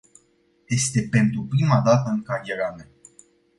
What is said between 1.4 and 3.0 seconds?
prima dată în cariera mea.